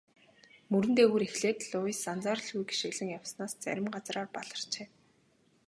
[0.71, 4.87] Мөрөн дээгүүр эхлээд Луис анзааралгүй гишгэлэн явснаас зарим газраар баларчээ.